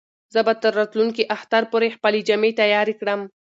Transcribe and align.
زه 0.33 0.39
به 0.45 0.53
تر 0.61 0.71
راتلونکي 0.79 1.23
اختر 1.35 1.63
پورې 1.71 1.87
خپلې 1.95 2.19
جامې 2.27 2.51
تیارې 2.59 2.93
کړم. 2.99 3.21